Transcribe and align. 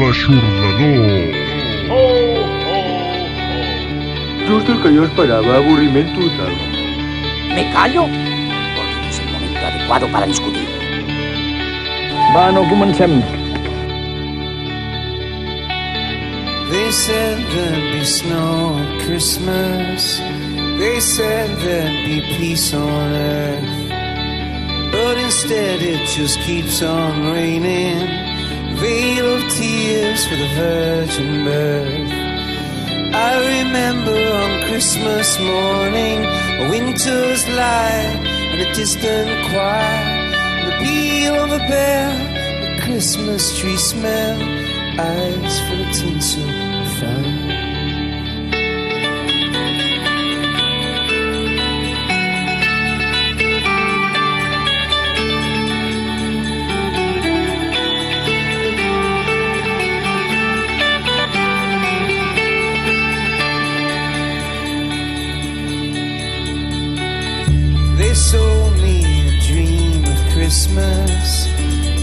l'aixordador. 0.00 1.34
Just 4.48 4.68
el 4.68 4.82
que 4.82 4.94
yo 4.94 5.04
esperaba, 5.04 5.56
aburrimiento 5.56 6.20
total. 6.20 6.54
¿Me 7.54 7.70
callo? 7.72 8.04
Porque 8.76 9.08
es 9.08 9.20
el 9.20 9.32
momento 9.32 9.60
adecuado 9.60 10.08
para 10.08 10.26
discutir. 10.26 10.68
Va, 12.34 12.50
no 12.50 12.68
comencem. 12.68 13.22
They 16.70 16.92
said 16.92 17.38
there'd 17.52 17.92
be 17.92 18.04
snow 18.04 18.76
at 18.78 19.00
Christmas. 19.04 20.20
They 20.78 21.00
said 21.00 21.50
there'd 21.58 22.06
be 22.06 22.20
peace 22.38 22.72
on 22.72 23.12
earth. 23.12 23.90
But 24.92 25.18
instead 25.18 25.82
it 25.82 26.06
just 26.06 26.38
keeps 26.40 26.82
on 26.82 27.32
raining. 27.32 28.39
Veil 28.80 29.34
of 29.36 29.42
tears 29.52 30.26
for 30.26 30.36
the 30.36 30.48
virgin 30.56 31.44
birth. 31.44 32.12
I 33.12 33.32
remember 33.58 34.16
on 34.16 34.68
Christmas 34.68 35.38
morning 35.38 36.24
a 36.24 36.70
winter's 36.70 37.46
light 37.48 38.24
and 38.52 38.60
a 38.62 38.72
distant 38.74 39.28
choir, 39.50 40.30
the 40.64 40.76
peal 40.82 41.34
of 41.44 41.52
a 41.52 41.58
bell, 41.68 42.16
the 42.76 42.82
Christmas 42.82 43.58
tree 43.58 43.76
smell, 43.76 44.40
eyes 44.98 45.60
full 45.68 45.82
of 45.82 45.92
tinsel 45.92 46.42
and 46.42 46.88
fire. 46.98 47.69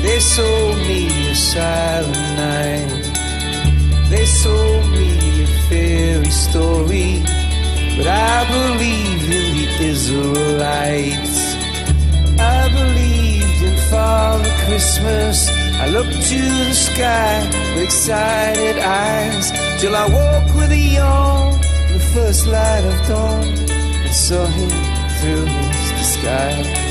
They 0.07 0.21
sold 0.21 0.77
me 0.87 1.31
a 1.31 1.35
silent 1.35 2.29
night. 2.39 3.03
They 4.09 4.25
sold 4.25 4.89
me 4.91 5.43
a 5.43 5.47
fairy 5.67 6.29
story. 6.29 7.23
But 7.97 8.07
I 8.07 8.37
believe 8.47 9.23
in 9.39 9.47
the 9.57 9.67
Israelites. 9.91 11.37
I 12.39 12.69
believed 12.79 13.61
in 13.69 13.75
Father 13.91 14.49
Christmas. 14.65 15.49
I 15.83 15.89
looked 15.89 16.13
to 16.31 16.41
the 16.69 16.73
sky 16.73 17.45
with 17.75 17.83
excited 17.83 18.79
eyes 18.79 19.51
till 19.81 19.93
I 19.93 20.07
woke 20.07 20.55
with 20.55 20.71
a 20.71 20.83
yawn 20.97 21.53
in 21.89 21.93
the 21.99 22.05
first 22.15 22.47
light 22.47 22.85
of 22.91 23.07
dawn 23.09 23.43
and 23.43 24.15
saw 24.15 24.45
him 24.45 24.69
through 25.19 25.45
his 25.45 25.91
disguise. 25.99 26.86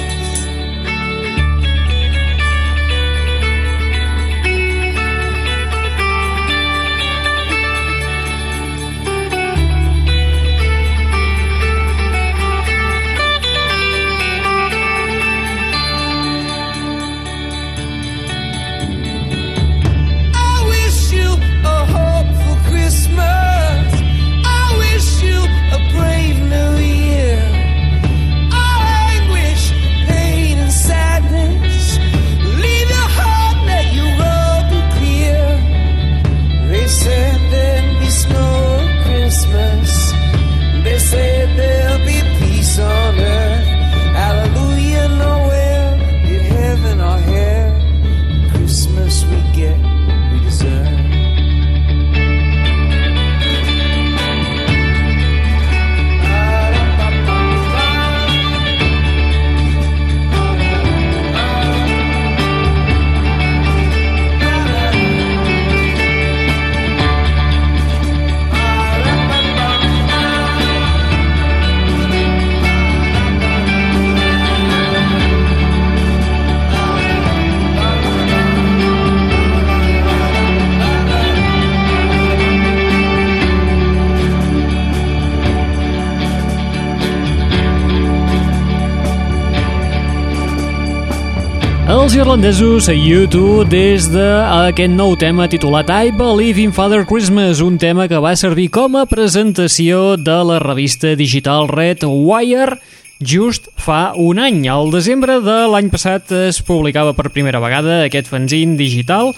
Els 91.86 92.16
irlandesos 92.18 92.88
a 92.90 92.94
YouTube 92.98 93.68
des 93.70 94.08
d'aquest 94.10 94.90
nou 94.90 95.12
tema 95.14 95.44
titulat 95.46 95.86
I 95.86 96.10
Believe 96.10 96.58
in 96.58 96.72
Father 96.74 97.04
Christmas, 97.06 97.60
un 97.62 97.76
tema 97.78 98.08
que 98.10 98.18
va 98.18 98.32
servir 98.34 98.72
com 98.74 98.96
a 98.98 99.04
presentació 99.06 100.16
de 100.18 100.34
la 100.48 100.56
revista 100.58 101.12
digital 101.14 101.68
Red 101.70 102.02
Wire 102.02 102.80
just 103.22 103.70
fa 103.78 104.16
un 104.18 104.40
any. 104.42 104.64
Al 104.66 104.90
desembre 104.90 105.38
de 105.38 105.60
l'any 105.70 105.86
passat 105.92 106.34
es 106.34 106.58
publicava 106.58 107.14
per 107.14 107.30
primera 107.30 107.62
vegada 107.62 108.00
aquest 108.08 108.26
fanzine 108.34 108.74
digital 108.74 109.30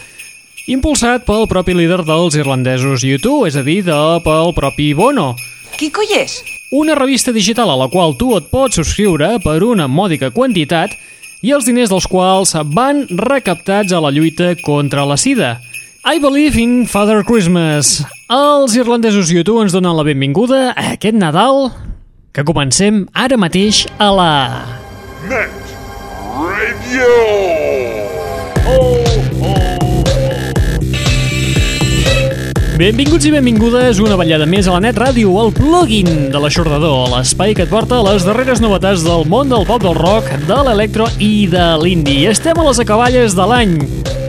impulsat 0.73 1.29
pel 1.29 1.45
propi 1.53 1.77
líder 1.77 2.01
dels 2.09 2.39
irlandesos 2.41 3.05
YouTube, 3.05 3.45
és 3.45 3.61
a 3.61 3.67
dir, 3.67 3.83
de, 3.85 4.01
pel 4.25 4.55
propi 4.57 4.95
Bono. 4.97 5.35
¿Qué 5.77 5.93
colles? 5.93 6.41
Una 6.73 6.97
revista 6.97 7.29
digital 7.33 7.69
a 7.69 7.77
la 7.77 7.93
qual 7.93 8.17
tu 8.17 8.33
et 8.41 8.49
pots 8.49 8.81
subscriure 8.81 9.37
per 9.45 9.61
una 9.69 9.85
mòdica 9.85 10.33
quantitat 10.33 10.97
i 10.97 11.18
els 11.47 11.69
diners 11.69 11.93
dels 11.93 12.07
quals 12.11 12.57
van 12.75 13.05
recaptats 13.15 13.95
a 13.95 14.01
la 14.03 14.11
lluita 14.11 14.55
contra 14.65 15.07
la 15.07 15.17
sida. 15.17 15.59
I 16.03 16.19
Believe 16.19 16.59
in 16.59 16.87
Father 16.87 17.23
Christmas. 17.23 18.03
Els 18.33 18.75
irlandesos 18.75 19.31
YouTube 19.31 19.63
ens 19.63 19.75
donen 19.77 19.95
la 19.95 20.07
benvinguda 20.07 20.73
a 20.73 20.95
aquest 20.97 21.15
Nadal 21.15 21.71
que 22.35 22.45
comencem 22.47 23.05
ara 23.15 23.39
mateix 23.39 23.87
a 23.99 24.11
la... 24.15 24.33
Net 25.31 25.75
Radio. 26.39 28.08
Benvinguts 32.79 33.27
i 33.27 33.33
benvingudes 33.35 33.99
una 33.99 34.15
ballada 34.15 34.45
més 34.47 34.69
a 34.69 34.75
la 34.77 34.79
Net 34.85 34.95
Ràdio, 35.03 35.33
el 35.43 35.49
plugin 35.51 36.29
de 36.31 36.39
l'aixordador, 36.39 37.09
l'espai 37.11 37.51
que 37.59 37.65
et 37.67 37.73
porta 37.73 37.99
les 38.07 38.23
darreres 38.23 38.63
novetats 38.63 39.03
del 39.03 39.25
món 39.27 39.51
del 39.51 39.65
pop, 39.67 39.83
del 39.83 39.97
rock, 39.99 40.29
de 40.47 40.59
l'electro 40.69 41.09
i 41.19 41.49
de 41.51 41.65
l'indie. 41.83 42.29
Estem 42.31 42.55
a 42.55 42.69
les 42.69 42.79
acaballes 42.79 43.35
de 43.35 43.49
l'any 43.51 43.75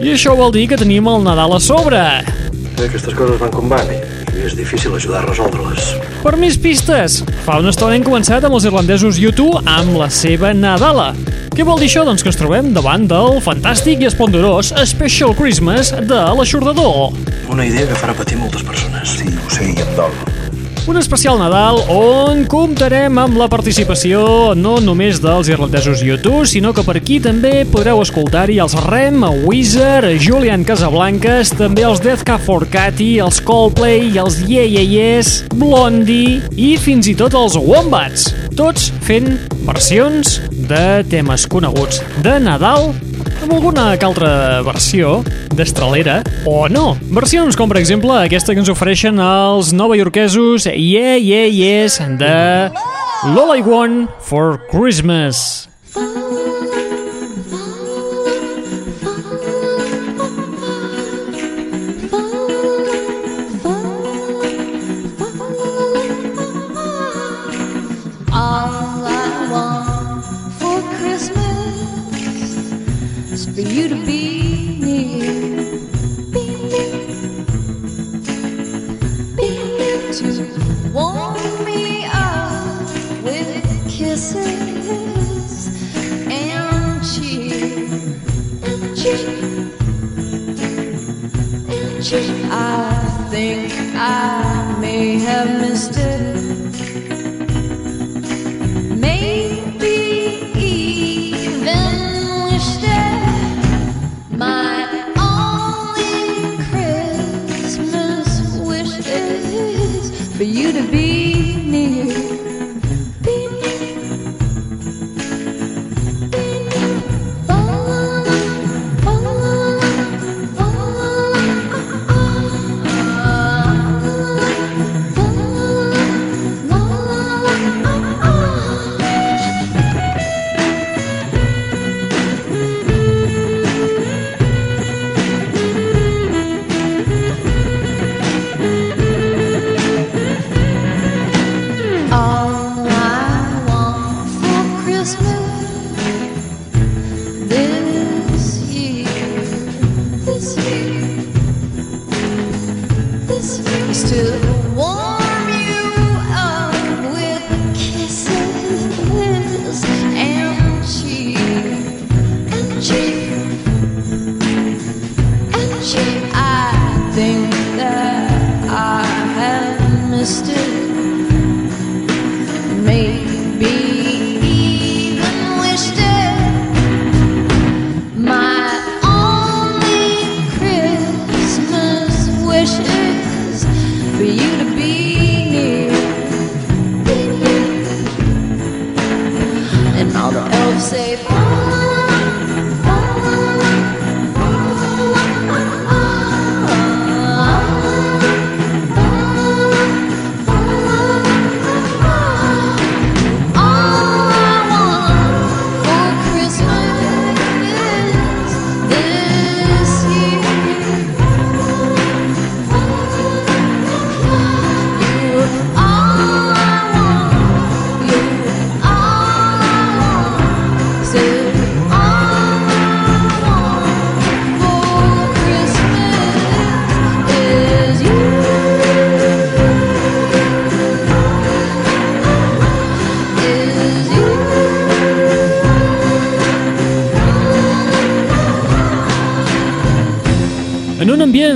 i 0.02 0.16
això 0.16 0.34
vol 0.34 0.50
dir 0.56 0.66
que 0.72 0.80
tenim 0.80 1.06
el 1.12 1.22
Nadal 1.22 1.54
a 1.54 1.60
sobre. 1.62 2.02
Eh, 2.02 2.88
Aquestes 2.88 3.14
coses 3.14 3.38
van 3.38 3.54
com 3.54 3.70
van 3.70 3.86
i 3.94 4.00
és 4.50 4.58
difícil 4.58 4.94
ajudar 4.94 5.22
a 5.22 5.28
resoldre-les. 5.28 5.92
Per 6.24 6.34
més 6.40 6.56
pistes, 6.58 7.20
fa 7.46 7.60
una 7.62 7.70
estona 7.70 7.94
hem 7.96 8.06
començat 8.06 8.44
amb 8.46 8.58
els 8.58 8.66
irlandesos 8.66 9.20
YouTube 9.22 9.62
amb 9.62 9.94
la 10.00 10.10
seva 10.10 10.50
Nadala. 10.56 11.12
Què 11.54 11.66
vol 11.66 11.78
dir 11.82 11.90
això? 11.90 12.02
Doncs 12.06 12.24
que 12.24 12.30
ens 12.32 12.40
trobem 12.40 12.72
davant 12.74 13.06
del 13.10 13.38
fantàstic 13.44 14.02
i 14.02 14.10
esplendorós 14.10 14.72
Special 14.90 15.36
Christmas 15.38 15.94
de 15.94 16.20
l'aixordador. 16.38 17.14
Una 17.50 17.66
idea 17.66 17.86
que 17.90 17.98
farà 17.98 18.16
patir 18.16 18.38
moltes 18.42 18.66
persones. 18.66 19.18
Sí, 19.20 19.30
ho 19.30 19.50
sé, 19.54 19.70
i 19.70 19.78
em 19.78 19.98
dol. 19.98 20.39
Un 20.88 20.96
especial 20.96 21.36
Nadal 21.38 21.82
on 21.92 22.44
comptarem 22.48 23.18
amb 23.20 23.36
la 23.38 23.46
participació 23.52 24.20
no 24.56 24.78
només 24.80 25.20
dels 25.20 25.50
irlandesos 25.52 26.00
YouTube, 26.04 26.46
sinó 26.48 26.72
que 26.74 26.84
per 26.86 26.96
aquí 26.98 27.18
també 27.22 27.66
podreu 27.68 28.00
escoltar-hi 28.02 28.56
els 28.64 28.74
Rem, 28.86 29.20
Weezer, 29.44 30.16
Julian 30.22 30.64
Casablancas, 30.64 31.52
també 31.58 31.84
els 31.86 32.00
Death 32.04 32.24
Cab 32.28 32.42
for 32.46 32.64
Cathy, 32.72 33.18
els 33.20 33.42
Coldplay, 33.44 34.08
els 34.20 34.40
Yeah 34.46 34.64
Yeah 34.64 34.86
Yes, 34.86 35.44
Blondie 35.52 36.40
i 36.56 36.72
fins 36.80 37.10
i 37.12 37.16
tot 37.18 37.36
els 37.38 37.58
Wombats. 37.60 38.30
Tots 38.56 38.88
fent 39.04 39.34
versions 39.68 40.40
de 40.70 40.84
temes 41.12 41.46
coneguts 41.50 42.02
de 42.24 42.38
Nadal 42.42 42.92
amb 43.42 43.54
alguna 43.56 43.84
que 43.98 44.06
altra 44.06 44.60
versió 44.66 45.20
d'estralera 45.56 46.20
o 46.46 46.68
no. 46.68 46.94
Versions 47.16 47.56
com, 47.58 47.70
per 47.70 47.80
exemple, 47.80 48.14
aquesta 48.24 48.54
que 48.54 48.62
ens 48.62 48.72
ofereixen 48.72 49.20
els 49.24 49.72
novaiorquesos 49.76 50.68
Yeah, 50.70 51.16
Yeah, 51.16 51.48
Yes 51.48 52.00
de 52.20 52.70
All 53.24 53.56
I 53.56 53.62
Want 53.66 54.10
for 54.20 54.60
Christmas. 54.70 55.68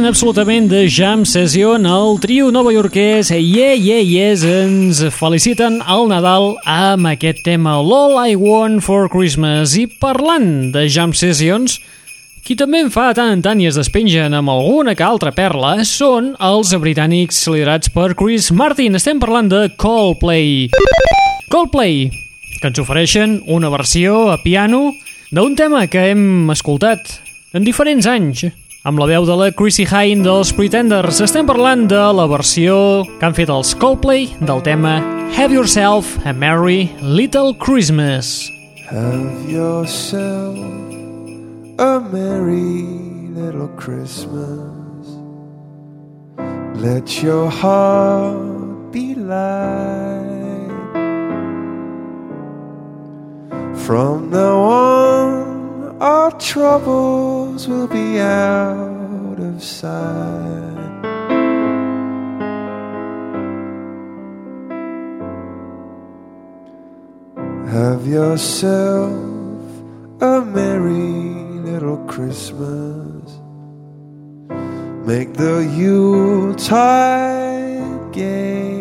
Ambient 0.05 0.13
absolutament 0.13 0.69
de 0.69 0.89
jam 0.89 1.23
session, 1.25 1.87
el 1.87 2.19
trio 2.21 2.51
novaiorquès 2.53 3.31
Yeah 3.31 3.73
Yeah 3.73 4.03
Yes 4.05 4.43
ens 4.45 4.99
feliciten 5.17 5.79
al 5.81 6.09
Nadal 6.11 6.59
amb 6.69 7.09
aquest 7.09 7.41
tema 7.47 7.79
All 7.81 8.13
I 8.29 8.35
Want 8.37 8.83
for 8.85 9.09
Christmas. 9.09 9.73
I 9.81 9.87
parlant 9.87 10.75
de 10.75 10.83
jam 10.93 11.15
sessions, 11.17 11.79
qui 12.45 12.53
també 12.53 12.83
en 12.85 12.91
fa 12.93 13.15
tant 13.17 13.33
en 13.33 13.41
tant 13.41 13.63
i 13.63 13.69
es 13.71 13.79
despengen 13.81 14.35
amb 14.37 14.53
alguna 14.53 14.93
que 14.93 15.07
altra 15.07 15.33
perla 15.33 15.79
són 15.89 16.35
els 16.37 16.75
britànics 16.77 17.39
liderats 17.49 17.89
per 17.95 18.13
Chris 18.13 18.51
Martin. 18.53 18.99
Estem 19.01 19.23
parlant 19.23 19.49
de 19.49 19.71
Coldplay. 19.81 20.69
Coldplay, 21.49 22.11
que 22.61 22.69
ens 22.69 22.83
ofereixen 22.83 23.41
una 23.47 23.73
versió 23.73 24.27
a 24.35 24.37
piano 24.45 24.91
d'un 25.33 25.57
tema 25.57 25.87
que 25.87 26.11
hem 26.11 26.53
escoltat 26.53 27.23
en 27.55 27.65
diferents 27.65 28.11
anys, 28.11 28.45
amb 28.85 29.01
la 29.01 29.09
veu 29.09 29.25
de 29.25 29.37
la 29.41 29.51
Chrissy 29.57 29.87
Hine 29.89 30.23
dels 30.25 30.53
Pretenders. 30.53 31.23
Estem 31.25 31.49
parlant 31.49 31.87
de 31.89 32.03
la 32.13 32.29
versió 32.29 32.77
que 33.19 33.25
han 33.25 33.37
fet 33.37 33.53
els 33.53 33.73
Coldplay 33.81 34.29
del 34.45 34.61
tema 34.65 34.99
Have 35.35 35.57
Yourself 35.57 36.19
a 36.25 36.33
Merry 36.37 36.91
Little 37.01 37.55
Christmas. 37.57 38.51
Have 38.91 39.51
yourself 39.51 40.59
a 41.79 42.01
merry 42.01 42.85
little 43.35 43.69
Christmas. 43.77 45.09
Let 46.77 47.23
your 47.23 47.49
heart 47.51 48.93
be 48.93 49.15
light. 49.15 50.71
From 53.87 54.31
now 54.31 54.59
on, 54.59 55.54
our 56.05 56.31
troubles 56.33 57.67
will 57.67 57.87
be 57.87 58.21
out 58.21 59.39
of 59.39 59.63
sight. 59.63 60.75
Have 67.71 68.07
yourself 68.07 69.15
a 70.21 70.43
merry 70.45 71.33
little 71.71 71.97
Christmas. 72.07 73.41
Make 75.07 75.33
the 75.33 75.65
Yuletide 75.81 76.93
gay. 78.13 78.79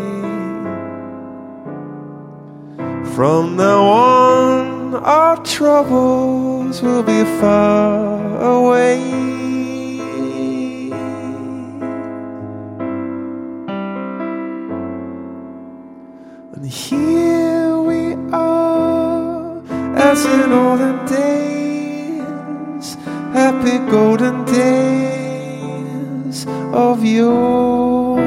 From 3.15 3.55
now 3.55 3.81
on, 3.81 4.95
our 4.95 5.37
troubles 5.45 6.62
friends 6.73 6.81
will 6.81 7.03
be 7.03 7.23
far 7.39 8.41
away. 8.41 8.99
And 16.53 16.65
here 16.65 17.77
we 17.77 18.15
are, 18.31 19.61
as 19.95 20.25
in 20.25 20.51
olden 20.51 21.05
days, 21.05 22.95
happy 23.33 23.77
golden 23.91 24.45
days 24.45 26.45
of 26.73 27.03
yore. 27.03 28.19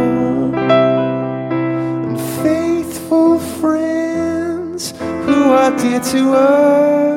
And 2.07 2.21
faithful 2.43 3.39
friends 3.39 4.93
who 5.25 5.51
are 5.51 5.77
dear 5.79 6.01
to 6.01 6.33
us 6.33 7.16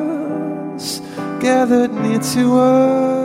gathered 1.40 1.92
near 1.94 2.18
to 2.18 2.58
us. 2.58 3.19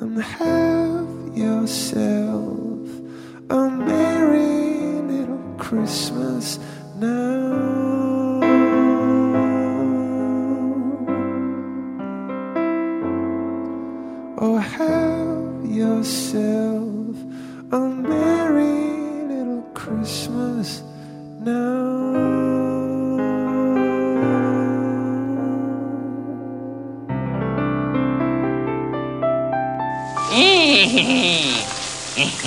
and 0.00 0.22
have 0.22 1.36
yourself 1.36 2.88
a 3.50 3.68
merry 3.68 5.02
little 5.02 5.54
Christmas 5.58 6.58
now. 6.96 7.87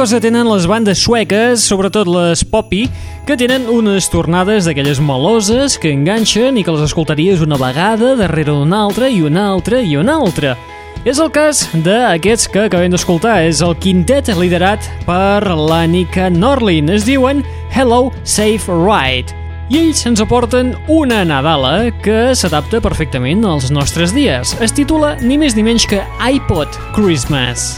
Cosa 0.00 0.16
tenen 0.16 0.48
les 0.48 0.64
bandes 0.64 0.96
sueques, 1.04 1.60
sobretot 1.60 2.08
les 2.08 2.40
poppy, 2.48 2.86
que 3.28 3.34
tenen 3.36 3.66
unes 3.68 4.06
tornades 4.08 4.64
d'aquelles 4.64 4.96
meloses 5.04 5.74
que 5.76 5.90
enganxen 5.92 6.56
i 6.56 6.62
que 6.64 6.72
les 6.72 6.86
escoltaries 6.86 7.42
una 7.44 7.58
vegada 7.60 8.14
darrere 8.16 8.54
d'una 8.54 8.78
altra 8.86 9.10
i 9.12 9.20
una 9.20 9.42
altra 9.50 9.82
i 9.84 9.98
una 10.00 10.14
altra. 10.16 10.54
És 11.04 11.20
el 11.20 11.28
cas 11.34 11.66
d'aquests 11.84 12.48
que 12.48 12.62
acabem 12.70 12.94
d'escoltar, 12.96 13.42
és 13.44 13.60
el 13.60 13.76
quintet 13.76 14.32
liderat 14.40 14.88
per 15.04 15.44
l'Annika 15.44 16.30
Norlin. 16.32 16.88
Es 16.96 17.04
diuen 17.04 17.44
Hello 17.68 18.08
Safe 18.24 18.72
Ride. 18.72 19.36
I 19.68 19.82
ells 19.82 20.06
ens 20.08 20.24
aporten 20.24 20.72
una 20.88 21.26
Nadala 21.28 21.90
que 22.00 22.30
s'adapta 22.32 22.80
perfectament 22.80 23.44
als 23.44 23.68
nostres 23.68 24.16
dies. 24.16 24.56
Es 24.64 24.72
titula 24.72 25.18
ni 25.20 25.36
més 25.36 25.60
ni 25.60 25.66
menys 25.68 25.84
que 25.84 26.00
iPod 26.24 26.72
Christmas. 26.96 27.74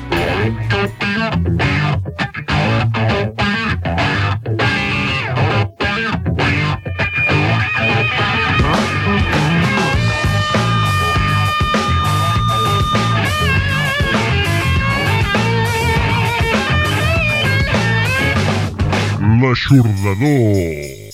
L'aixordador. 19.62 21.12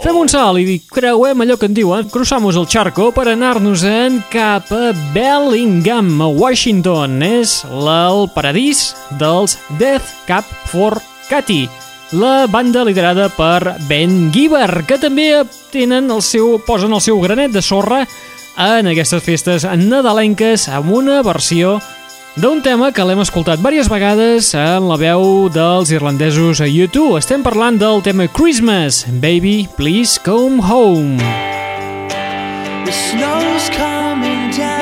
Fem 0.00 0.16
un 0.16 0.28
salt 0.28 0.60
i 0.60 0.78
creuem 0.92 1.42
allò 1.44 1.56
que 1.60 1.68
en 1.68 1.76
diuen 1.76 2.08
cruzamos 2.12 2.56
el 2.56 2.66
charco 2.68 3.10
per 3.16 3.26
anar-nos-en 3.30 4.20
cap 4.32 4.68
a 4.72 4.90
Bellingham, 5.14 6.20
a 6.20 6.28
Washington. 6.28 7.22
És 7.24 7.62
el 7.64 8.28
paradís 8.34 8.90
dels 9.20 9.56
Death 9.78 10.26
Cab 10.28 10.44
for 10.68 11.00
Cathy, 11.30 11.68
la 12.12 12.46
banda 12.50 12.84
liderada 12.84 13.30
per 13.32 13.76
Ben 13.88 14.32
Giver, 14.34 14.84
que 14.88 14.98
també 15.00 15.30
tenen 15.72 16.10
el 16.10 16.20
seu, 16.20 16.58
posen 16.66 16.92
el 16.92 17.00
seu 17.04 17.20
granet 17.20 17.54
de 17.56 17.62
sorra 17.62 18.04
en 18.60 18.90
aquestes 18.90 19.22
festes 19.24 19.64
nadalenques 19.64 20.68
amb 20.68 20.92
una 20.92 21.22
versió 21.24 21.78
d'un 22.40 22.60
tema 22.64 22.88
que 22.88 23.04
l'hem 23.04 23.20
escoltat 23.20 23.60
diverses 23.60 23.88
vegades 23.92 24.46
en 24.56 24.86
la 24.88 24.96
veu 24.96 25.50
dels 25.52 25.90
irlandesos 25.92 26.62
a 26.64 26.68
YouTube. 26.68 27.18
Estem 27.18 27.42
parlant 27.44 27.76
del 27.76 28.00
tema 28.00 28.24
Christmas, 28.32 29.04
Baby, 29.20 29.68
Please 29.76 30.16
Come 30.24 30.62
Home. 30.64 31.18
The 32.86 32.92
snow's 32.92 33.68
coming 33.76 34.48
down. 34.56 34.80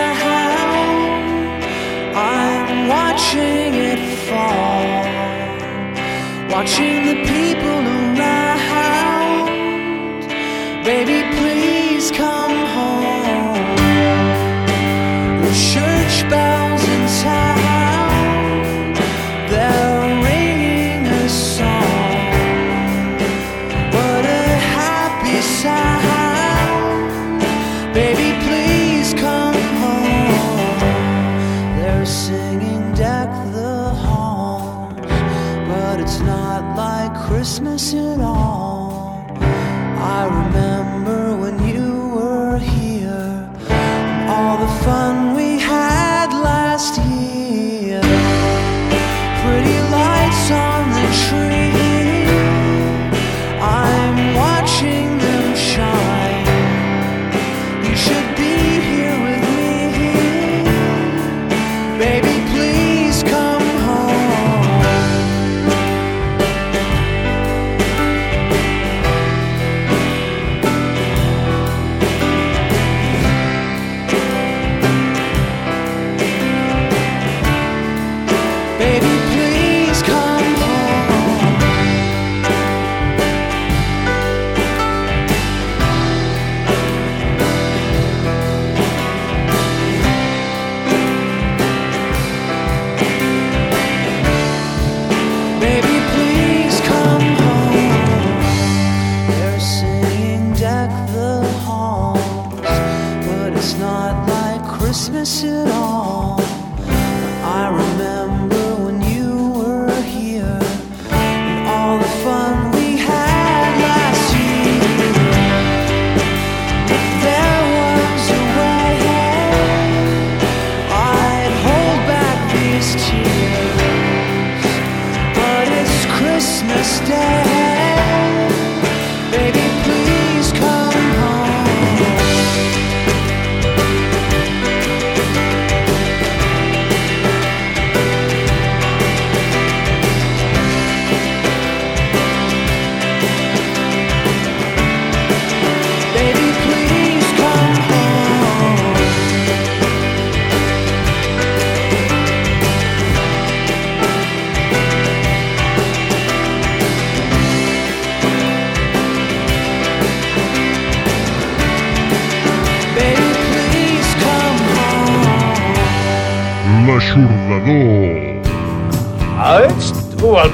I'm 2.15 2.87
watching 2.87 3.75
it 3.75 4.03
fall. 4.29 5.03
Watching 6.55 7.07
the 7.11 7.17
people 7.27 7.83
around. 8.19 9.51
Baby, 10.85 11.27
please 11.37 12.13
come 12.13 12.55
home. 12.77 13.59
The 15.43 15.53
church 15.53 16.31
bells 16.31 16.68
Christmas 37.39 37.95
at 37.95 38.21
all. 38.21 38.68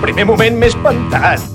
Primer 0.04 0.26
moment 0.28 0.58
m'he 0.60 0.68
espantat. 0.68 1.53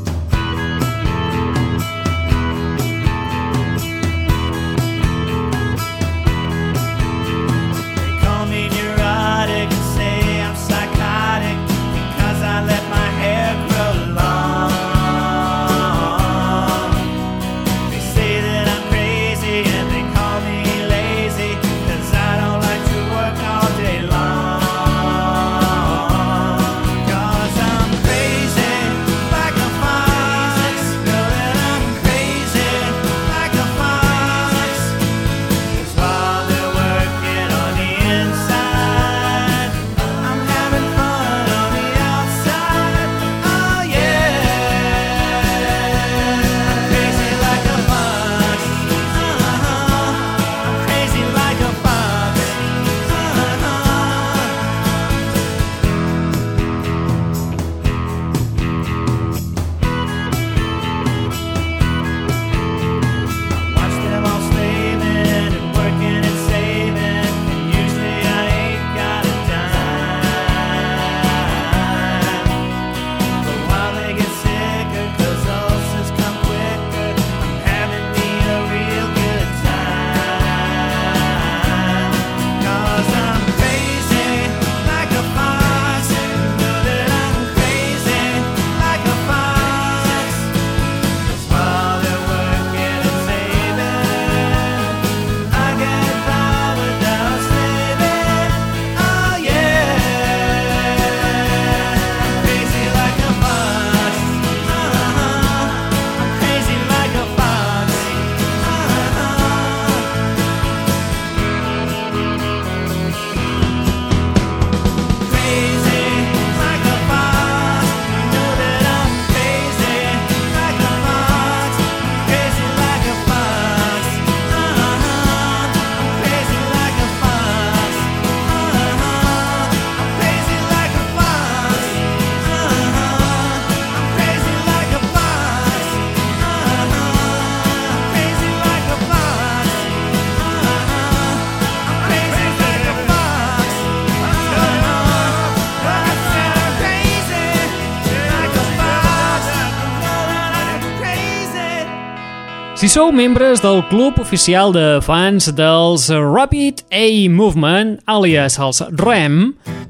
Sou 152.89 153.11
membres 153.13 153.59
del 153.61 153.83
club 153.85 154.17
oficial 154.17 154.71
de 154.73 154.97
fans 155.05 155.45
dels 155.53 156.07
Rapid 156.09 156.79
A 156.89 157.29
Movement, 157.29 157.99
àlies 158.09 158.55
els 158.57 158.79
REM, 158.97 159.35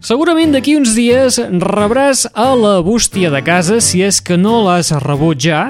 segurament 0.04 0.52
d'aquí 0.52 0.74
uns 0.76 0.98
dies 0.98 1.38
rebràs 1.64 2.26
a 2.36 2.50
la 2.60 2.74
bústia 2.84 3.32
de 3.32 3.40
casa, 3.40 3.80
si 3.80 4.04
és 4.04 4.20
que 4.20 4.36
no 4.36 4.58
l'has 4.66 4.92
rebut 5.06 5.40
ja, 5.40 5.62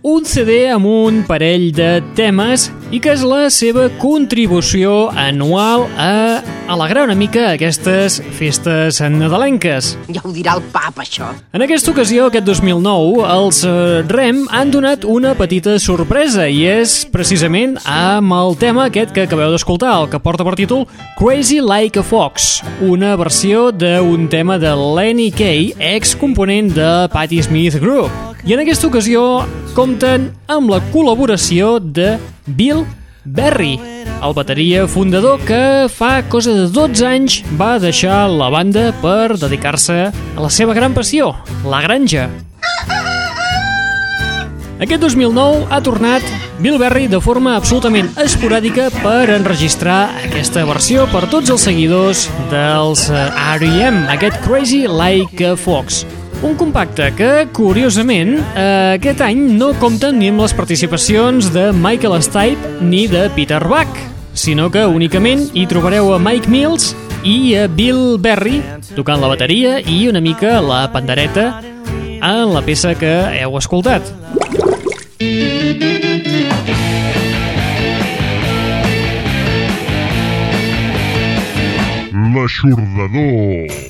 un 0.00 0.24
CD 0.24 0.62
amb 0.72 0.88
un 0.88 1.26
parell 1.28 1.68
de 1.76 1.98
temes 2.16 2.70
i 2.88 3.02
que 3.04 3.12
és 3.12 3.26
la 3.26 3.50
seva 3.52 3.90
contribució 4.00 5.10
anual 5.12 5.84
a 6.00 6.40
alegrar 6.68 7.04
una 7.08 7.14
mica 7.16 7.46
aquestes 7.54 8.18
festes 8.36 9.00
nadalenques. 9.00 9.94
Ja 10.12 10.20
ho 10.22 10.32
dirà 10.34 10.54
el 10.58 10.62
pap, 10.72 11.00
això. 11.00 11.30
En 11.56 11.64
aquesta 11.64 11.90
ocasió, 11.94 12.28
aquest 12.28 12.44
2009, 12.46 13.24
els 13.32 13.62
eh, 13.64 14.02
REM 14.08 14.44
han 14.54 14.72
donat 14.74 15.06
una 15.08 15.32
petita 15.38 15.78
sorpresa 15.80 16.46
i 16.52 16.66
és 16.68 17.00
precisament 17.12 17.78
amb 17.88 18.36
el 18.36 18.56
tema 18.60 18.88
aquest 18.88 19.14
que 19.16 19.24
acabeu 19.24 19.50
d'escoltar, 19.54 19.94
el 20.02 20.10
que 20.12 20.20
porta 20.20 20.44
per 20.44 20.58
títol 20.60 20.84
Crazy 21.18 21.62
Like 21.64 22.02
a 22.02 22.04
Fox, 22.04 22.60
una 22.84 23.14
versió 23.16 23.70
d'un 23.72 24.28
tema 24.28 24.60
de 24.60 24.74
Lenny 24.76 25.30
Kay, 25.32 25.72
excomponent 25.96 26.74
de 26.76 26.92
Patti 27.12 27.42
Smith 27.42 27.80
Group. 27.80 28.12
I 28.44 28.54
en 28.54 28.62
aquesta 28.62 28.86
ocasió 28.86 29.24
compten 29.74 30.30
amb 30.46 30.70
la 30.70 30.78
col·laboració 30.92 31.78
de 31.80 32.16
Bill 32.46 32.84
Berry, 33.28 33.78
el 34.24 34.32
bateria 34.32 34.86
fundador 34.88 35.40
que 35.44 35.86
fa 35.92 36.22
cosa 36.32 36.54
de 36.56 36.66
12 36.72 37.04
anys 37.06 37.38
va 37.60 37.76
deixar 37.82 38.24
la 38.32 38.48
banda 38.48 38.88
per 39.02 39.36
dedicar-se 39.36 39.98
a 40.08 40.40
la 40.40 40.48
seva 40.48 40.74
gran 40.74 40.96
passió, 40.96 41.34
la 41.68 41.82
granja. 41.84 42.28
Aquest 44.78 45.02
2009 45.02 45.66
ha 45.74 45.80
tornat 45.82 46.24
Bill 46.62 46.78
Berry 46.80 47.08
de 47.10 47.20
forma 47.20 47.56
absolutament 47.58 48.08
esporàdica 48.22 48.88
per 49.02 49.28
enregistrar 49.34 49.98
aquesta 50.22 50.64
versió 50.68 51.04
per 51.12 51.26
tots 51.28 51.50
els 51.52 51.66
seguidors 51.68 52.28
dels 52.52 53.08
R.E.M., 53.10 54.06
aquest 54.14 54.40
Crazy 54.46 54.86
Like 54.86 55.52
a 55.52 55.56
Fox. 55.58 56.04
Un 56.40 56.54
compacte 56.54 57.10
que, 57.16 57.48
curiosament, 57.50 58.36
eh, 58.54 58.94
aquest 58.94 59.20
any 59.26 59.40
no 59.58 59.72
compta 59.80 60.12
ni 60.14 60.28
amb 60.30 60.44
les 60.44 60.52
participacions 60.54 61.48
de 61.50 61.72
Michael 61.74 62.22
Stipe 62.22 62.78
ni 62.80 63.08
de 63.10 63.24
Peter 63.34 63.58
Buck, 63.66 63.90
sinó 64.34 64.70
que 64.70 64.84
únicament 64.86 65.48
hi 65.52 65.66
trobareu 65.66 66.12
a 66.14 66.18
Mike 66.22 66.46
Mills 66.46 66.94
i 67.26 67.56
a 67.58 67.66
Bill 67.66 68.20
Berry 68.22 68.62
tocant 68.94 69.18
la 69.18 69.32
bateria 69.32 69.80
i 69.82 70.06
una 70.06 70.22
mica 70.22 70.60
la 70.62 70.84
pandereta 70.92 71.60
en 72.22 72.54
la 72.54 72.62
peça 72.62 72.94
que 72.94 73.12
heu 73.42 73.58
escoltat. 73.58 74.06
L'aixordador. 82.30 83.88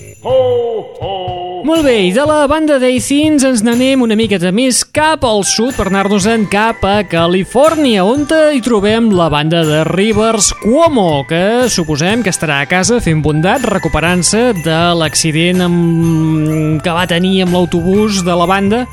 Molt 1.69 1.85
bé, 1.85 1.99
i 2.09 2.13
de 2.17 2.23
la 2.25 2.47
banda 2.49 2.79
d'Athins 2.81 3.43
ens 3.45 3.61
n'anem 3.61 4.01
una 4.01 4.17
miqueta 4.17 4.49
més 4.57 4.79
cap 4.89 5.21
al 5.29 5.43
sud 5.45 5.75
per 5.77 5.85
anar-nos-en 5.91 6.47
cap 6.49 6.81
a 6.89 7.03
Califòrnia, 7.05 8.07
on 8.09 8.23
hi 8.25 8.63
trobem 8.65 9.11
la 9.13 9.27
banda 9.29 9.61
de 9.69 9.83
Rivers 9.85 10.49
Cuomo, 10.63 11.27
que 11.29 11.69
suposem 11.69 12.23
que 12.25 12.33
estarà 12.33 12.63
a 12.63 12.69
casa 12.71 13.03
fent 13.05 13.21
bondat, 13.21 13.67
recuperant-se 13.69 14.55
de 14.63 14.79
l'accident 14.97 15.61
amb... 15.67 16.81
que 16.81 16.95
va 16.97 17.05
tenir 17.11 17.43
amb 17.45 17.59
l'autobús 17.59 18.23
de 18.25 18.39
la 18.41 18.47
banda 18.49 18.87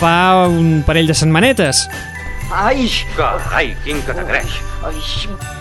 fa 0.00 0.46
un 0.48 0.80
parell 0.88 1.12
de 1.12 1.18
setmanetes. 1.18 1.82
Ai! 2.48 2.88
Que, 3.18 3.28
ai, 3.52 3.74
quin 3.84 4.00
que 4.00 4.16
t'agreix. 4.16 4.56
Ai! 4.80 4.96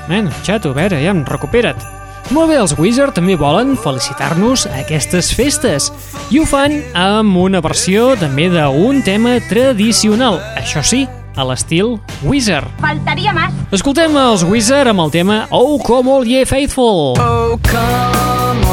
Nen, 0.07 0.31
xato, 0.47 0.71
a 0.71 0.79
veure, 0.79 1.03
ja, 1.03 1.11
recupera't. 1.27 2.02
Molt 2.31 2.49
bé, 2.49 2.59
els 2.61 2.75
Wizard 2.79 3.15
també 3.17 3.35
volen 3.35 3.75
felicitar-nos 3.79 4.67
a 4.69 4.77
aquestes 4.83 5.33
festes 5.35 5.89
i 6.31 6.39
ho 6.39 6.45
fan 6.47 6.79
amb 6.95 7.35
una 7.37 7.61
versió 7.63 8.13
també 8.19 8.47
d'un 8.53 9.03
tema 9.03 9.35
tradicional, 9.49 10.39
això 10.59 10.83
sí, 10.85 11.03
a 11.35 11.45
l'estil 11.47 11.97
Wizard. 12.23 12.69
Faltaria 12.81 13.33
más. 13.33 13.53
Escoltem 13.73 14.15
els 14.17 14.45
Wizard 14.47 14.93
amb 14.93 15.05
el 15.05 15.11
tema 15.11 15.43
Oh 15.51 15.79
Come 15.83 16.13
All 16.13 16.29
Ye 16.29 16.45
Faithful. 16.45 17.17
Oh, 17.17 17.59
come 17.67 18.67
all 18.67 18.72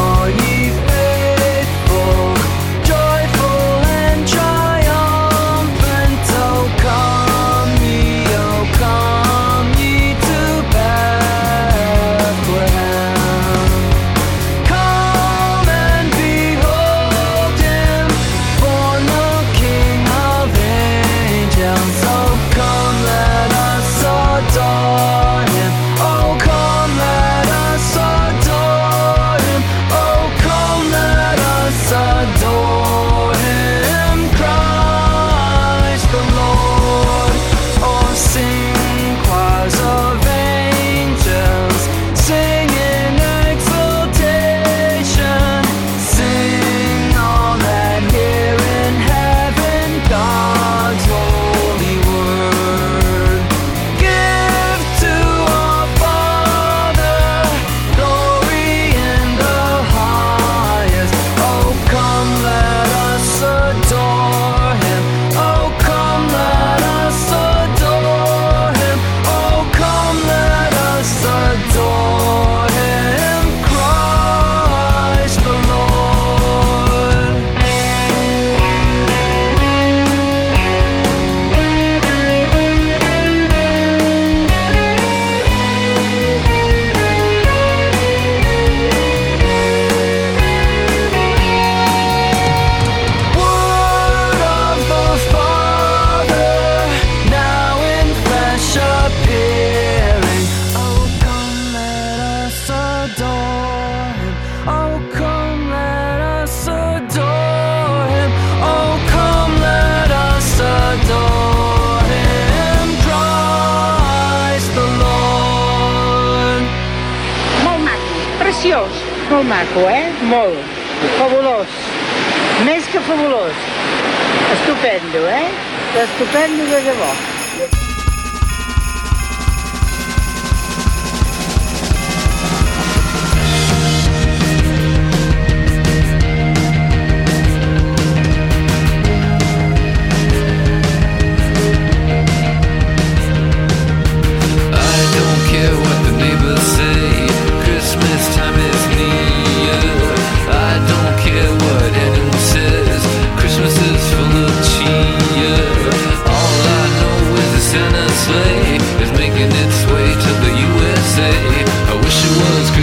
Estupendo 126.03 126.65
de 126.65 126.81
debò. 126.81 127.13
I 127.13 127.40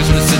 Christmas 0.08 0.37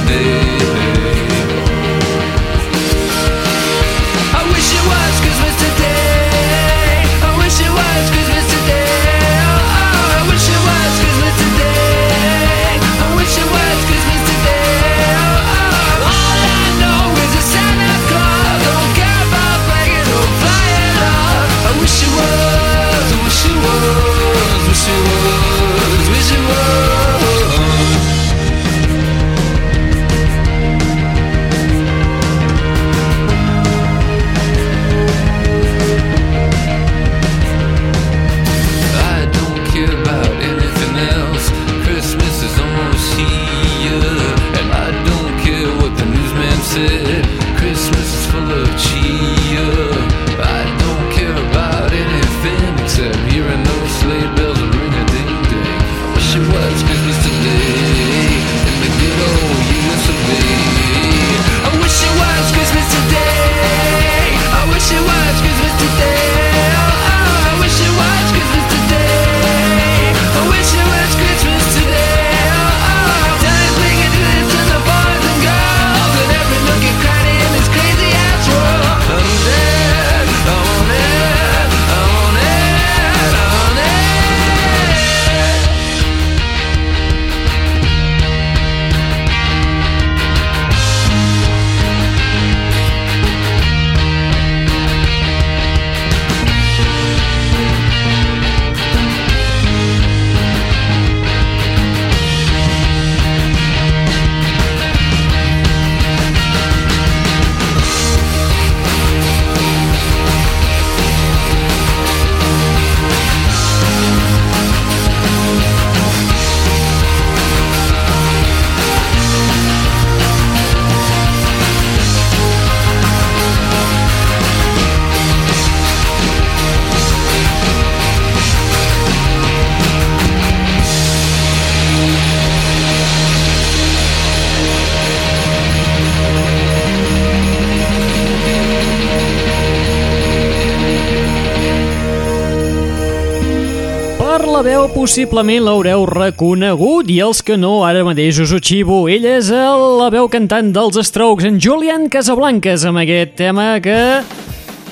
possiblement 145.09 145.63
l'haureu 145.65 146.03
reconegut 146.05 147.09
i 147.09 147.15
els 147.25 147.39
que 147.41 147.55
no, 147.57 147.79
ara 147.89 148.03
mateix 148.05 148.37
us 148.45 148.51
ho 148.53 148.59
xivo. 148.61 148.99
Ell 149.09 149.25
és 149.25 149.47
el, 149.57 149.85
la 149.97 150.11
veu 150.13 150.27
cantant 150.29 150.67
dels 150.75 150.99
Strokes, 151.09 151.47
en 151.49 151.57
Julian 151.65 152.11
Casablancas, 152.13 152.85
amb 152.85 153.01
aquest 153.01 153.33
tema 153.39 153.71
que 153.81 153.97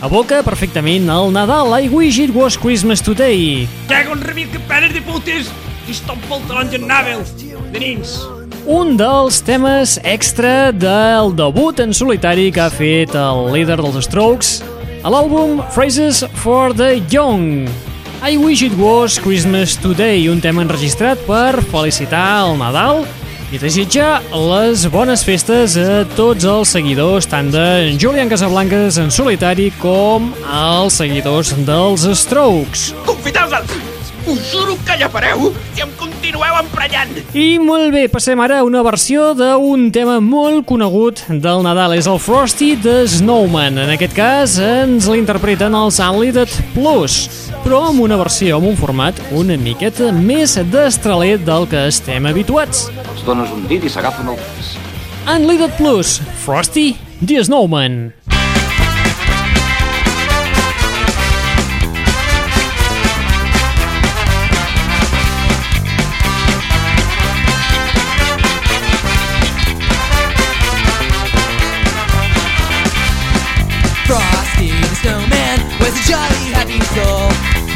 aboca 0.00 0.38
perfectament 0.46 1.10
el 1.12 1.28
Nadal. 1.34 1.74
I 1.76 1.90
wish 1.92 2.16
it 2.22 2.32
was 2.32 2.56
Christmas 2.56 3.04
today. 3.04 3.68
Cago 3.90 4.16
en 4.16 4.24
rebit 4.24 4.54
que 4.54 4.62
peres 4.70 4.94
de 4.96 5.02
putes 5.04 5.50
i 5.84 5.92
estan 5.92 6.22
pel 6.30 6.40
taronja 6.48 6.80
Nabels, 6.80 7.34
de 7.74 7.82
nins. 7.82 8.14
Un 8.64 8.96
dels 8.96 9.42
temes 9.44 9.98
extra 10.00 10.70
del 10.72 11.34
debut 11.36 11.82
en 11.84 11.92
solitari 11.92 12.48
que 12.56 12.64
ha 12.64 12.70
fet 12.72 13.12
el 13.20 13.50
líder 13.52 13.76
dels 13.82 14.08
Strokes 14.08 14.62
a 15.04 15.12
l'àlbum 15.12 15.60
Phrases 15.76 16.24
for 16.40 16.72
the 16.72 16.94
Young. 17.12 17.68
I 18.22 18.36
Wish 18.38 18.62
It 18.62 18.72
Was 18.78 19.18
Christmas 19.20 19.76
Today, 19.76 20.28
un 20.28 20.40
tema 20.40 20.62
enregistrat 20.64 21.20
per 21.28 21.60
felicitar 21.68 22.46
el 22.46 22.56
Nadal 22.58 23.02
i 23.52 23.60
desitjar 23.60 24.22
les 24.32 24.86
bones 24.90 25.22
festes 25.26 25.76
a 25.78 26.00
tots 26.16 26.46
els 26.48 26.72
seguidors, 26.72 27.28
tant 27.28 27.52
de 27.52 27.94
Julian 28.00 28.32
Casablancas 28.32 28.98
en 29.02 29.12
solitari 29.14 29.68
com 29.82 30.32
als 30.48 30.98
seguidors 31.02 31.52
dels 31.68 32.08
Strokes. 32.24 32.88
Confiteu-vos! 33.06 34.65
Juro 34.76 34.84
que 34.84 34.96
llapareu 34.98 35.52
si 35.74 35.80
em 35.80 35.90
continueu 35.96 36.56
emprenyant! 36.58 37.12
I 37.36 37.58
molt 37.62 37.92
bé, 37.94 38.06
passem 38.12 38.40
ara 38.42 38.58
a 38.60 38.64
una 38.66 38.82
versió 38.84 39.30
d'un 39.36 39.86
tema 39.94 40.18
molt 40.20 40.66
conegut 40.68 41.22
del 41.30 41.62
Nadal. 41.64 41.94
És 41.96 42.08
el 42.10 42.18
Frosty 42.20 42.74
the 42.82 43.06
Snowman. 43.08 43.78
En 43.86 43.92
aquest 43.94 44.12
cas 44.16 44.58
ens 44.60 45.08
l'interpreten 45.08 45.74
els 45.76 46.00
Unlimited 46.02 46.52
Plus, 46.74 47.16
però 47.64 47.86
amb 47.90 48.04
una 48.04 48.18
versió, 48.20 48.58
amb 48.58 48.68
un 48.72 48.76
format 48.76 49.20
una 49.32 49.56
miqueta 49.56 50.12
més 50.12 50.58
destraler 50.72 51.38
del 51.46 51.68
que 51.70 51.86
estem 51.88 52.28
habituats. 52.28 52.90
Els 53.06 53.24
dones 53.24 53.52
un 53.54 53.64
dit 53.70 53.84
i 53.84 53.92
s'agafen 53.92 54.28
el 54.34 54.40
pes. 54.50 54.76
Unlimited 55.26 55.72
Plus, 55.80 56.18
Frosty 56.44 56.92
the 57.24 57.40
Snowman. 57.42 58.12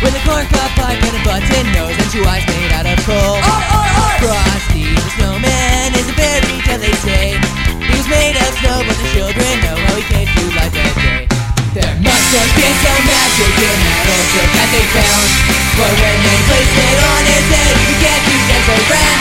With 0.00 0.16
a 0.16 0.22
corncob 0.24 0.72
pipe 0.80 0.96
and 0.96 1.12
a 1.12 1.22
button 1.28 1.64
nose 1.76 1.92
and 1.92 2.08
two 2.08 2.24
eyes 2.24 2.40
made 2.48 2.72
out 2.72 2.88
of 2.88 2.96
coal. 3.04 3.36
Oh, 3.36 3.44
oh, 3.44 4.00
oh. 4.00 4.16
Frosty 4.24 4.96
the 4.96 5.10
snowman 5.20 5.92
is 5.92 6.08
a 6.08 6.16
fairy 6.16 6.56
tale 6.64 6.80
they 6.80 6.96
say 7.04 7.36
He 7.84 7.92
was 7.92 8.08
made 8.08 8.32
of 8.32 8.48
snow 8.64 8.80
but 8.80 8.96
the 8.96 9.08
children 9.12 9.52
know 9.60 9.76
how 9.76 10.00
he 10.00 10.04
came 10.08 10.24
to 10.24 10.44
life 10.56 10.72
that 10.72 10.94
day. 10.96 11.28
There 11.76 11.96
must 12.00 12.28
have 12.32 12.52
been 12.56 12.76
some 12.80 13.02
magic 13.12 13.52
in 13.60 13.76
that 13.76 14.04
old 14.08 14.26
trick 14.32 14.50
that 14.56 14.68
they 14.72 14.84
found. 14.88 15.28
But 15.76 15.92
when 15.92 16.16
they 16.24 16.38
placed 16.48 16.76
it 16.80 16.96
on 17.04 17.22
his 17.28 17.46
head 17.52 17.72
he 17.76 17.84
began 17.92 18.20
to 18.24 18.34
dance 18.48 18.68
around 18.72 19.20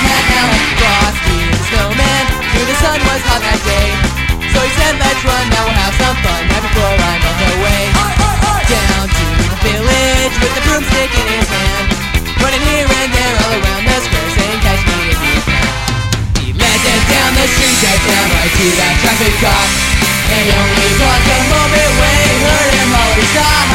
Frosty 0.79 1.39
the 1.43 1.59
snowman 1.75 2.23
knew 2.55 2.65
the 2.71 2.77
sun 2.79 2.99
was 3.03 3.21
hot 3.27 3.43
that 3.43 3.59
day. 3.67 3.89
So 4.55 4.63
he 4.63 4.71
said, 4.79 4.95
let's 4.95 5.21
run, 5.27 5.43
now 5.51 5.67
we'll 5.67 5.75
have 5.75 5.95
some 5.99 6.17
fun 6.23 6.41
Right 6.47 6.63
before 6.63 6.95
I 6.95 7.13
melt 7.19 7.39
away 7.59 7.83
Down 7.99 8.18
broomstick 10.69 11.09
in 11.17 11.27
his 11.33 11.49
hand 11.49 11.87
Running 12.37 12.63
here 12.69 12.85
and 12.85 13.09
there 13.09 13.35
all 13.41 13.53
around 13.57 13.83
the 13.89 13.97
square 14.05 14.29
Saying, 14.37 14.61
catch 14.61 14.81
me 14.85 14.97
if 15.09 15.19
you 15.25 15.37
can. 15.49 15.67
He 16.45 16.49
down 16.53 17.31
the 17.33 17.45
street 17.49 17.77
down 17.81 18.27
right 18.37 18.53
to 18.53 18.67
that 18.77 18.93
traffic 19.01 19.33
cop. 19.41 19.67
And 20.29 20.45
only 20.53 20.89
paused 21.01 21.25
a 21.25 21.39
moment 21.49 21.91
when 21.97 22.15
he 22.21 22.33
heard 22.45 22.73
him 22.77 22.89
holler, 22.93 23.25
stop 23.33 23.68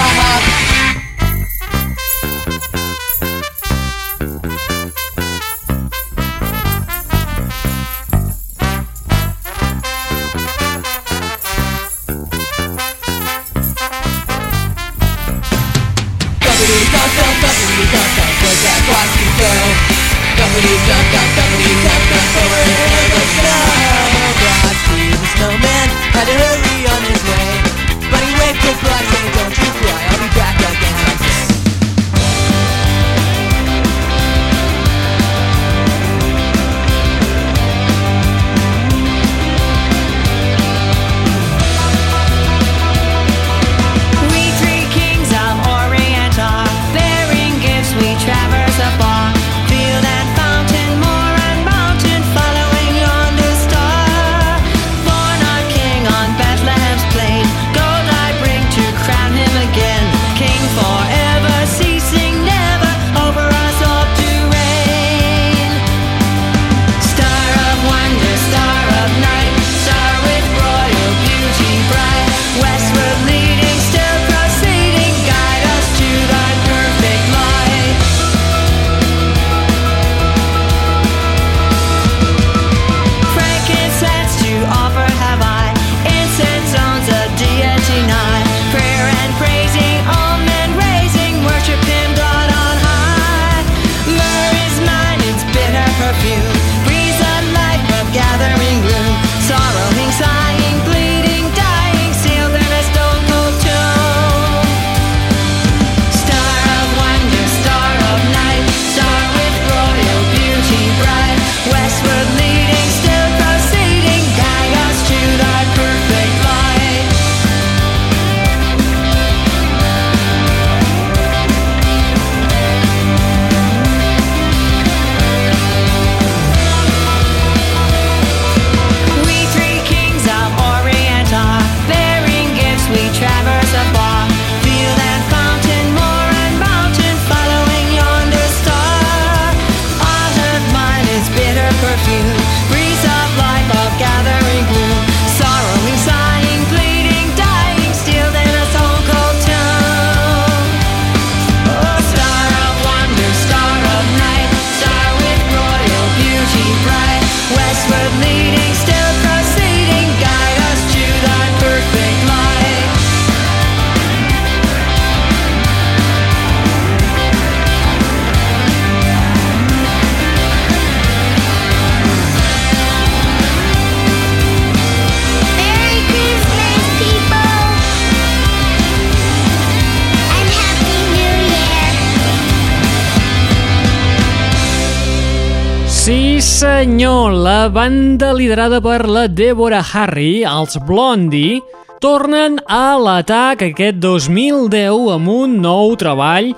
senyor, 186.95 187.33
la 187.33 187.69
banda 187.69 188.33
liderada 188.33 188.79
per 188.81 189.09
la 189.11 189.25
Deborah 189.27 189.83
Harry, 189.83 190.45
els 190.47 190.77
Blondie, 190.87 191.59
tornen 191.99 192.61
a 192.71 192.95
l'atac 193.03 193.65
aquest 193.67 193.99
2010 193.99 195.09
amb 195.17 195.33
un 195.33 195.57
nou 195.59 195.97
treball 195.99 196.53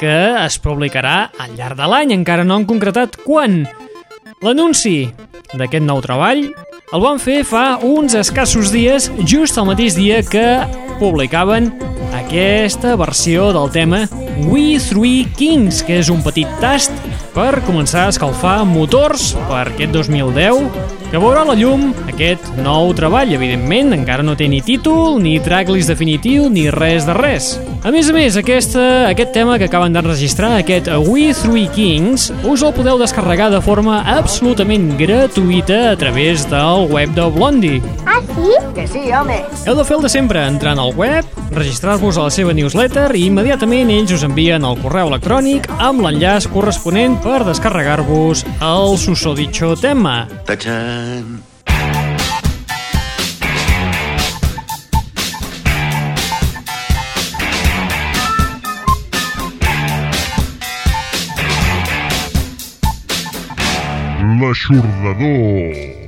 que 0.00 0.14
es 0.46 0.56
publicarà 0.64 1.28
al 1.36 1.52
llarg 1.58 1.76
de 1.76 1.90
l'any, 1.92 2.14
encara 2.16 2.40
no 2.40 2.56
han 2.56 2.64
concretat 2.64 3.20
quan. 3.26 3.66
L'anunci 4.40 5.12
d'aquest 5.52 5.84
nou 5.84 6.00
treball 6.00 6.46
el 6.48 7.04
van 7.04 7.20
fer 7.20 7.42
fa 7.44 7.76
uns 7.84 8.16
escassos 8.16 8.72
dies, 8.72 9.10
just 9.28 9.60
el 9.60 9.68
mateix 9.68 9.98
dia 10.00 10.22
que 10.24 10.62
publicaven 11.02 11.68
aquesta 12.16 12.96
versió 12.96 13.50
del 13.52 13.68
tema 13.76 14.06
We 14.48 14.80
Three 14.80 15.28
Kings, 15.36 15.84
que 15.84 16.00
és 16.00 16.08
un 16.08 16.24
petit 16.24 16.48
tast 16.64 16.96
per 17.32 17.62
començar 17.64 18.06
a 18.06 18.12
escalfar 18.12 18.58
motors 18.68 19.30
per 19.48 19.64
aquest 19.70 19.94
2010 19.94 21.01
que 21.12 21.20
veurà 21.20 21.42
la 21.44 21.52
llum 21.52 21.90
aquest 22.08 22.46
nou 22.64 22.94
treball. 22.96 23.34
Evidentment, 23.36 23.92
encara 23.92 24.24
no 24.24 24.32
té 24.38 24.46
ni 24.48 24.62
títol, 24.64 25.18
ni 25.20 25.34
tracklist 25.44 25.92
definitiu, 25.92 26.46
ni 26.48 26.70
res 26.72 27.04
de 27.04 27.12
res. 27.18 27.52
A 27.84 27.92
més 27.92 28.08
a 28.08 28.14
més, 28.16 28.38
aquesta, 28.40 29.10
aquest 29.10 29.34
tema 29.36 29.58
que 29.60 29.68
acaben 29.68 29.92
d'enregistrar, 29.92 30.54
aquest 30.62 30.88
We 31.04 31.34
Three 31.36 31.68
Kings, 31.74 32.30
us 32.48 32.64
el 32.64 32.72
podeu 32.72 32.96
descarregar 33.00 33.50
de 33.52 33.60
forma 33.60 34.00
absolutament 34.08 34.94
gratuïta 34.96 35.82
a 35.90 35.96
través 36.00 36.46
del 36.48 36.88
web 36.88 37.12
de 37.18 37.28
Blondie. 37.36 37.82
Ah, 38.06 38.22
sí? 38.32 38.56
Que 38.72 38.86
sí, 38.88 39.04
home. 39.12 39.42
Heu 39.66 39.76
de 39.76 39.84
fer 39.84 39.98
el 39.98 40.06
de 40.06 40.12
sempre, 40.14 40.46
entrant 40.48 40.80
al 40.80 40.94
web, 40.96 41.28
registrar-vos 41.52 42.16
a 42.16 42.30
la 42.30 42.32
seva 42.32 42.54
newsletter 42.56 43.10
i 43.18 43.26
immediatament 43.28 43.92
ells 43.92 44.16
us 44.16 44.24
envien 44.24 44.64
el 44.64 44.80
correu 44.80 45.12
electrònic 45.12 45.68
amb 45.76 46.06
l'enllaç 46.06 46.48
corresponent 46.54 47.18
per 47.20 47.42
descarregar-vos 47.50 48.46
el 48.62 48.96
susodicho 48.96 49.74
tema. 49.76 50.22
Tachan. 51.02 51.42
L'aixordador. 64.40 66.01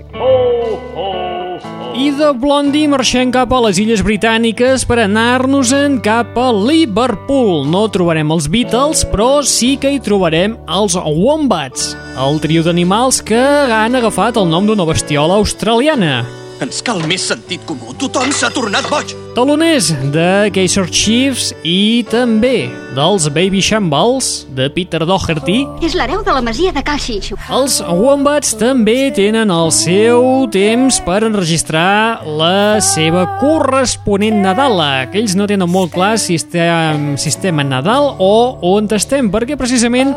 I 1.95 2.09
de 2.11 2.33
Blondie 2.35 2.89
marxem 2.91 3.31
cap 3.31 3.53
a 3.55 3.61
les 3.69 3.79
Illes 3.79 4.01
Britàniques 4.03 4.83
per 4.83 4.97
anar-nos-en 4.99 6.01
cap 6.03 6.35
a 6.35 6.49
Liverpool. 6.51 7.63
No 7.71 7.85
trobarem 7.95 8.35
els 8.35 8.51
Beatles, 8.51 9.05
però 9.13 9.45
sí 9.47 9.77
que 9.79 9.95
hi 9.95 10.03
trobarem 10.03 10.59
els 10.67 10.99
Wombats, 10.99 11.93
el 12.19 12.43
trio 12.43 12.67
d'animals 12.67 13.23
que 13.23 13.39
han 13.79 13.95
agafat 13.95 14.43
el 14.43 14.51
nom 14.51 14.67
d'una 14.67 14.91
bestiola 14.91 15.39
australiana. 15.39 16.25
Ens 16.65 16.79
cal 16.81 17.03
més 17.05 17.21
sentit 17.29 17.61
comú. 17.69 17.93
Tothom 18.01 18.31
s'ha 18.33 18.49
tornat 18.49 18.87
boig. 18.89 19.11
Taloners 19.37 19.91
de 20.15 20.49
Kaiser 20.55 20.87
Chiefs 20.89 21.51
i 21.61 22.07
també 22.09 22.71
dels 22.97 23.27
Baby 23.35 23.61
Shambles 23.61 24.47
de 24.57 24.71
Peter 24.73 25.03
Doherty. 25.05 25.59
És 25.85 25.93
l'hereu 25.99 26.23
de 26.25 26.33
la 26.33 26.41
masia 26.47 26.73
de 26.73 26.81
Caixix. 26.87 27.35
Els 27.53 27.77
Wombats 27.85 28.55
també 28.57 29.11
tenen 29.13 29.53
el 29.53 29.73
seu 29.77 30.47
temps 30.55 31.03
per 31.05 31.19
enregistrar 31.29 32.25
la 32.25 32.81
seva 32.81 33.27
corresponent 33.43 34.41
Nadala, 34.47 35.11
que 35.13 35.21
ells 35.21 35.35
no 35.37 35.49
tenen 35.51 35.69
molt 35.69 35.93
clar 35.93 36.15
si 36.23 36.39
estem, 36.41 37.11
si 37.21 37.29
estem 37.35 37.61
en 37.61 37.75
Nadal 37.75 38.15
o 38.17 38.33
on 38.71 38.89
estem, 38.97 39.29
perquè 39.29 39.61
precisament 39.61 40.15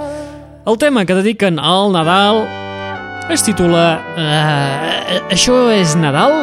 el 0.64 0.80
tema 0.80 1.04
que 1.04 1.20
dediquen 1.20 1.60
al 1.60 1.92
Nadal 1.92 2.46
es 3.30 3.44
titula 3.44 4.00
uh, 4.16 5.32
Això 5.34 5.68
és 5.74 5.96
Nadal? 6.00 6.34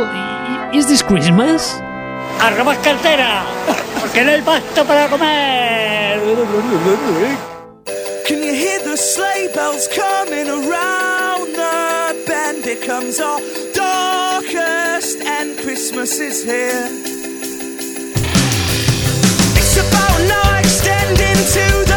Is 0.75 0.87
this 0.87 1.03
Christmas? 1.03 1.75
¡Arroba 2.41 2.77
cartera! 2.83 3.45
¡Porque 4.01 4.25
no 4.25 4.33
hay 4.33 4.43
pasta 4.43 4.85
para 4.85 5.09
comer! 5.09 6.21
Can 8.27 8.43
you 8.43 8.53
hear 8.53 8.81
the 8.81 8.97
sleigh 8.97 9.49
bells 9.55 9.89
coming 9.89 10.49
around 10.49 11.55
the 11.55 12.25
bend? 12.27 12.67
It 12.67 12.83
comes 12.87 13.21
our 13.21 13.41
darkest 13.73 15.21
and 15.21 15.57
Christmas 15.59 16.19
is 16.19 16.45
here. 16.45 16.89
It's 19.57 19.77
about 19.77 20.21
now 20.29 20.59
extending 20.59 21.39
to 21.57 21.85
the 21.87 21.94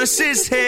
Christmas 0.00 0.40
is 0.40 0.48
here. 0.48 0.59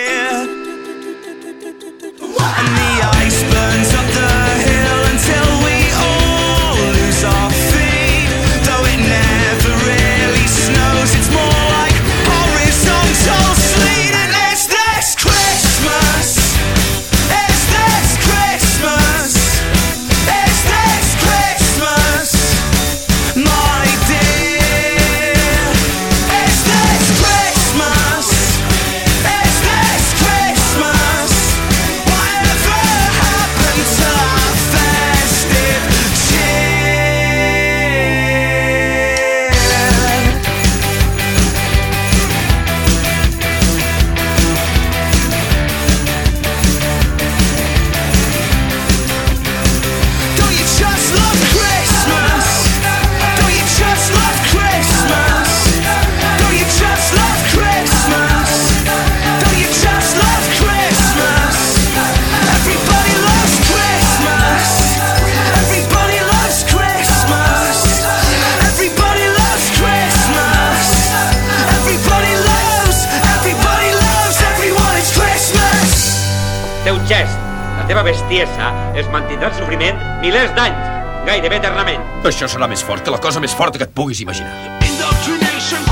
La 78.02 78.08
teva 78.08 78.18
bestiesa 78.18 78.68
es 78.98 79.06
mantindrà 79.14 79.46
en 79.52 79.54
sofriment 79.54 80.00
milers 80.24 80.50
d'anys, 80.56 80.88
gairebé 81.28 81.60
eternament. 81.60 82.02
Això 82.26 82.48
serà 82.50 82.66
més 82.66 82.82
fort 82.82 83.06
que 83.06 83.14
la 83.14 83.20
cosa 83.22 83.38
més 83.38 83.54
forta 83.54 83.78
que 83.78 83.86
et 83.86 83.94
puguis 83.94 84.18
imaginar. 84.24 84.50
Indoctrination 84.88 85.86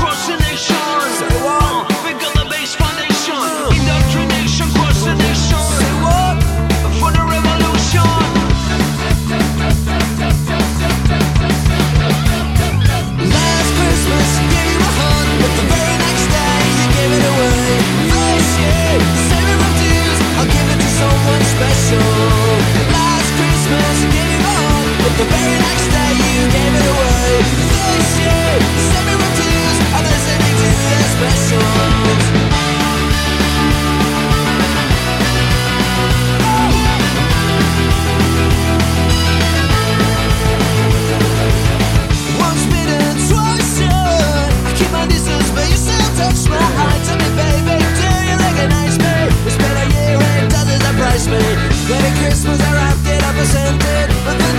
Christmas, 52.41 52.61
I 52.61 52.73
wrapped 52.73 53.07
it 53.07 53.23
up 53.23 53.35
and 53.35 53.47
sent 53.47 53.83
it. 53.83 54.50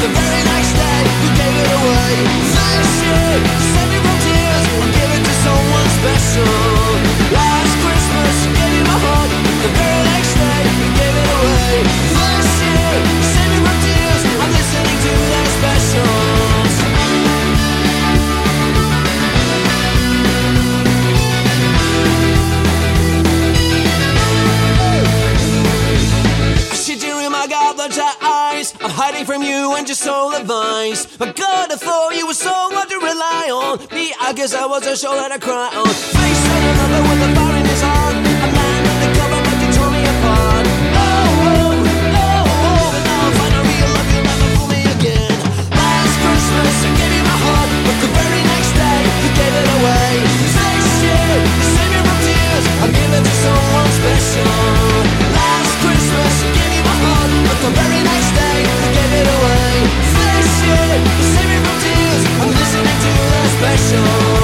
The 0.00 0.08
very 0.08 0.42
next 0.44 0.72
day, 0.74 1.00
you 1.22 1.30
gave 1.36 1.56
it 1.56 1.70
away. 1.72 2.25
I 34.54 34.64
was 34.64 34.86
a 34.86 34.94
show 34.94 35.10
that 35.18 35.32
I 35.34 35.42
cry 35.42 35.74
on. 35.74 35.90
Face 35.90 36.44
another 36.54 37.02
with 37.02 37.26
a 37.26 37.30
fire 37.34 37.56
in 37.58 37.66
his 37.66 37.82
heart. 37.82 38.14
A 38.14 38.48
man 38.54 38.82
undercover, 38.86 39.42
but 39.42 39.58
you 39.58 39.70
tore 39.74 39.90
me 39.90 40.06
apart. 40.06 40.66
Oh, 40.70 41.02
oh, 41.50 41.74
oh, 41.74 42.46
oh, 42.46 42.94
I 42.94 43.30
find 43.42 43.54
a 43.58 43.62
real 43.66 43.90
love, 43.90 44.06
you'll 44.06 44.22
never 44.22 44.46
fool 44.54 44.70
me 44.70 44.86
again. 44.86 45.34
Last 45.74 46.14
Christmas, 46.22 46.74
I 46.78 46.90
gave 46.94 47.10
you 47.18 47.24
my 47.26 47.38
heart, 47.42 47.70
but 47.90 47.96
the 47.98 48.10
very 48.14 48.42
next 48.46 48.70
day, 48.78 49.00
you 49.18 49.30
gave 49.34 49.50
it 49.50 49.68
away. 49.82 50.10
You 50.14 50.48
me 51.90 51.98
from 52.06 52.18
tears. 52.22 52.64
It 52.86 53.22
to 53.26 53.34
someone 53.42 53.90
special. 53.98 54.46
Last 55.42 55.74
Christmas, 55.82 56.32
you 56.46 56.50
gave 56.54 56.70
me 56.70 56.80
my 56.86 56.96
heart, 57.02 57.30
but 57.50 57.58
the 57.66 57.72
very 57.82 57.98
next 57.98 58.30
day, 58.30 58.58
you 58.62 58.88
gave 58.94 59.12
it 59.26 59.26
away. 59.26 59.74
You 61.18 61.34
me 61.50 61.58
from 61.66 61.76
tears. 61.82 62.22
I'm 62.46 62.50
listening 62.54 62.98
to 63.02 63.10
the 63.10 63.42
specials. 63.58 64.35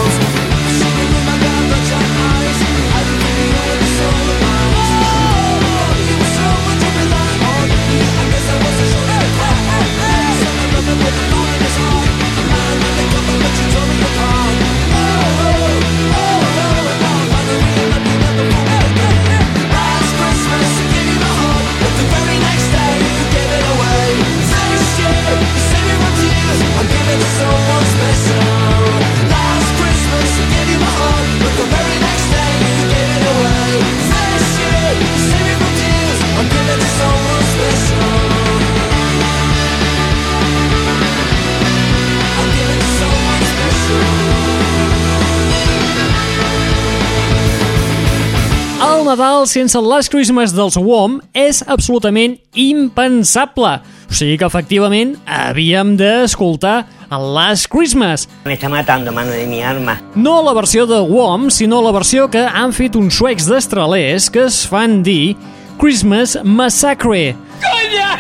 Nadal 49.13 49.45
sense 49.45 49.77
Last 49.77 50.09
Christmas 50.09 50.55
dels 50.57 50.73
WOM 50.81 51.19
és 51.37 51.59
absolutament 51.69 52.39
impensable. 52.57 53.75
O 54.09 54.15
sigui 54.17 54.39
que, 54.41 54.47
efectivament, 54.49 55.19
havíem 55.29 55.91
d'escoltar 56.01 56.87
el 57.13 57.27
Last 57.37 57.69
Christmas. 57.69 58.25
Me 58.49 58.57
está 58.57 58.71
matando, 58.73 59.13
mano 59.13 59.29
de 59.37 59.45
mi 59.45 59.61
arma. 59.61 59.99
No 60.17 60.41
la 60.41 60.55
versió 60.57 60.87
de 60.89 61.03
WOM, 61.05 61.51
sinó 61.53 61.83
la 61.85 61.93
versió 61.93 62.31
que 62.33 62.41
han 62.41 62.73
fet 62.73 62.97
uns 62.97 63.21
suecs 63.21 63.51
d'estralers 63.53 64.31
que 64.33 64.47
es 64.47 64.63
fan 64.65 65.03
dir 65.05 65.37
Christmas 65.77 66.39
Massacre. 66.43 67.37
Conya! 67.61 68.17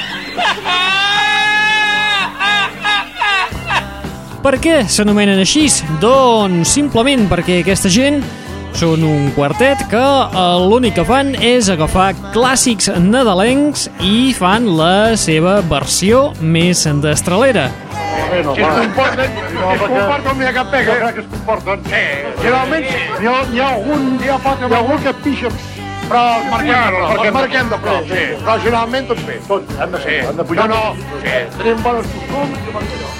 Per 4.45 4.57
què 4.61 4.80
s'anomenen 4.90 5.40
així? 5.40 5.68
Doncs 6.03 6.76
simplement 6.76 7.28
perquè 7.30 7.62
aquesta 7.62 7.88
gent 7.88 8.20
són 8.78 9.04
un 9.06 9.30
quartet 9.36 9.84
que 9.90 10.02
eh, 10.02 10.42
l'únic 10.66 10.96
que 10.98 11.04
fan 11.08 11.34
és 11.36 11.70
agafar 11.72 12.12
clàssics 12.34 12.90
nadalencs 13.02 13.88
i 14.04 14.32
fan 14.36 14.68
la 14.78 15.14
seva 15.20 15.60
versió 15.68 16.30
més 16.40 16.84
destralera. 17.04 17.68
Que 18.32 18.40
es 18.40 18.46
comporten, 18.46 19.34
que 19.36 19.44
es 19.44 19.82
comporten, 19.82 20.38
mira 20.38 20.52
que 20.56 20.64
pega. 20.72 20.96
Crec 21.02 21.14
que 21.14 21.20
es 21.20 21.30
comporten. 21.34 21.84
Generalment 22.40 22.86
n'hi 23.20 23.28
ha, 23.28 23.36
ha 23.36 23.70
algun, 23.74 24.08
hi 24.22 24.32
ha 24.32 24.38
algun 24.78 25.02
que 25.04 25.14
pixa, 25.24 25.52
però 26.12 26.24
els 26.36 26.48
marquem, 26.52 26.96
perquè 27.08 27.28
els 27.30 27.36
marquem 27.38 27.70
de 27.72 27.78
prou. 27.86 28.00
Sí. 28.10 28.24
Però 28.42 28.56
generalment 28.66 29.08
tots 29.08 29.24
bé, 29.28 29.38
tots, 29.48 29.78
han 29.80 29.94
de 29.94 30.02
ser, 30.04 30.18
han 30.28 30.36
de 30.36 30.44
pujar. 30.50 30.68
No, 30.68 30.82
no, 30.92 31.18
sí. 31.22 31.36
tenim 31.58 31.84
bones 31.86 32.06
costums. 32.12 32.58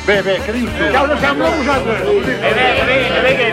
Bé, 0.03 0.16
bé, 0.26 0.34
què 0.43 0.57
dius 0.57 0.72
tu? 0.76 0.88
Ja 0.93 1.05
us 1.07 1.20
sembla 1.22 1.49
a 1.49 1.57
vosaltres? 1.57 2.01
Bé, 2.03 2.51
bé, 2.59 2.68
bé, 2.88 2.97
bé, 3.22 3.34
bé. 3.38 3.53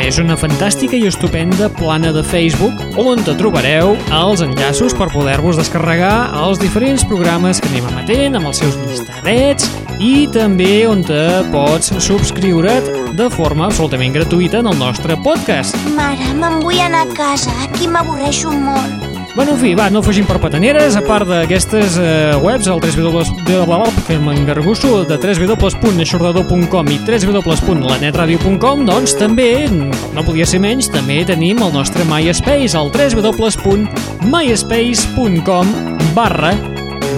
És 0.02 0.18
una 0.22 0.38
fantàstica 0.40 0.98
i 0.98 1.08
estupenda 1.10 1.70
plana 1.78 2.12
de 2.16 2.24
Facebook 2.26 2.98
on 3.02 3.22
te 3.26 3.36
trobareu 3.38 3.94
els 4.16 4.44
enllaços 4.46 4.96
per 4.98 5.12
poder-vos 5.14 5.60
descarregar 5.60 6.16
els 6.44 6.62
diferents 6.62 7.06
programes 7.06 7.62
que 7.62 7.70
anem 7.72 7.90
emetent 7.92 8.40
amb 8.40 8.50
els 8.52 8.64
seus 8.64 8.78
llistarets 8.82 9.70
i 10.02 10.28
també 10.34 10.84
on 10.90 11.06
te 11.06 11.22
pots 11.54 11.94
subscriure't 12.04 13.16
de 13.18 13.30
forma 13.34 13.70
absolutament 13.70 14.16
gratuïta 14.18 14.64
en 14.64 14.72
el 14.74 14.78
nostre 14.80 15.18
podcast. 15.26 15.78
Mare, 15.98 16.34
me'n 16.40 16.62
vull 16.66 16.82
anar 16.82 17.06
a 17.08 17.16
casa. 17.18 17.54
Aquí 17.68 17.88
m'avorreixo 17.88 18.52
molt. 18.52 19.03
Bueno, 19.36 19.54
en 19.54 19.58
fi, 19.58 19.74
va, 19.74 19.90
no 19.90 20.04
fugim 20.06 20.28
per 20.30 20.38
pataneres, 20.38 20.94
a 20.94 21.02
part 21.02 21.26
d'aquestes 21.26 21.98
eh, 21.98 22.38
webs, 22.38 22.70
el 22.70 22.78
www, 22.78 23.90
que 24.06 24.22
m'engargusso, 24.22 25.10
de 25.10 25.18
www.eixordador.com 25.18 26.86
i 26.94 27.02
www.lanetradio.com, 27.02 28.86
doncs 28.86 29.18
també, 29.18 29.66
no 29.74 30.22
podia 30.22 30.46
ser 30.46 30.62
menys, 30.62 30.86
també 30.94 31.26
tenim 31.26 31.66
el 31.66 31.74
nostre 31.74 32.06
MySpace, 32.06 32.78
el 32.78 32.94
www.myspace.com 32.94 35.66
barra 36.14 36.54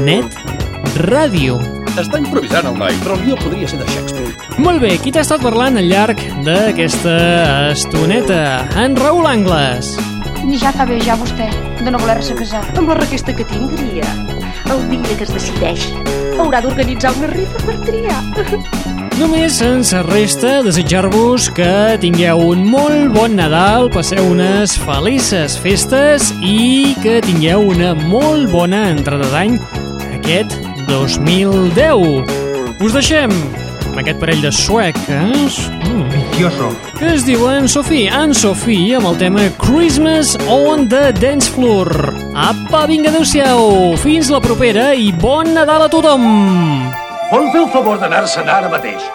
netradio. 0.07 1.59
Està 1.99 2.15
improvisant 2.23 2.71
el 2.71 2.79
noi, 2.79 2.95
però 3.03 3.19
el 3.19 3.27
guió 3.27 3.35
podria 3.43 3.67
ser 3.67 3.83
de 3.83 3.91
Shakespeare. 3.91 4.31
Molt 4.63 4.79
bé, 4.79 4.95
qui 5.03 5.11
t'ha 5.11 5.27
estat 5.27 5.43
parlant 5.43 5.83
al 5.83 5.91
llarg 5.91 6.15
d'aquesta 6.47 7.75
estoneta? 7.75 8.71
En 8.79 8.95
Raül 8.95 9.27
Angles. 9.27 10.14
Ja 10.53 10.71
fa 10.71 10.85
bé 10.85 10.99
ja 11.01 11.15
vostè, 11.17 11.47
de 11.81 11.91
no 11.91 11.97
voler-se 11.97 12.35
casar. 12.37 12.61
Amb 12.77 12.91
la 12.91 12.99
requesta 12.99 13.33
que 13.33 13.45
tindria, 13.49 14.05
el 14.69 14.83
dia 14.91 15.15
que 15.17 15.25
es 15.25 15.33
decideixi, 15.33 15.95
haurà 16.37 16.61
d'organitzar 16.61 17.15
una 17.17 17.29
rifa 17.31 17.61
per 17.65 17.79
triar. 17.87 18.19
Només 19.19 19.57
ens 19.63 19.93
resta 20.05 20.59
desitjar-vos 20.65 21.47
que 21.55 21.95
tingueu 22.03 22.41
un 22.51 22.65
molt 22.67 23.13
bon 23.15 23.37
Nadal, 23.39 23.89
passeu 23.93 24.21
unes 24.27 24.75
felices 24.85 25.55
festes 25.63 26.29
i 26.43 26.93
que 27.01 27.21
tingueu 27.25 27.63
una 27.71 27.93
molt 27.95 28.51
bona 28.53 28.89
entrada 28.91 29.29
d'any 29.31 29.55
aquest 30.19 30.57
2010. 30.91 32.35
Us 32.83 32.97
deixem 32.99 33.31
amb 33.31 34.01
aquest 34.03 34.19
parell 34.19 34.43
de 34.43 34.51
sueques 34.51 35.61
mm, 35.71 36.04
Vicioso. 36.35 36.75
que 36.99 37.13
es 37.13 37.25
diuen 37.25 37.69
Sofí, 37.69 38.07
en 38.07 38.33
Sofí, 38.35 38.93
amb 38.93 39.07
el 39.07 39.17
tema 39.17 39.43
Christmas 39.57 40.33
on 40.51 40.89
the 40.89 41.13
Dance 41.13 41.49
Floor. 41.49 41.87
Apa, 42.35 42.81
vinga, 42.91 43.07
adeu-siau, 43.07 43.95
fins 44.03 44.27
la 44.33 44.41
propera 44.43 44.89
i 44.93 45.13
bon 45.15 45.53
Nadal 45.55 45.85
a 45.85 45.89
tothom! 45.89 46.25
Vol 47.31 47.47
fer 47.53 47.61
el 47.63 47.69
favor 47.71 48.01
d'anar-se'n 48.03 48.51
ara 48.51 48.67
mateix? 48.73 49.07